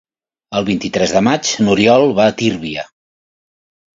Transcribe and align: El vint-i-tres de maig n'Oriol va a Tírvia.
El 0.59 0.63
vint-i-tres 0.69 1.13
de 1.17 1.21
maig 1.27 1.51
n'Oriol 1.67 2.07
va 2.21 2.27
a 2.31 2.35
Tírvia. 2.39 2.89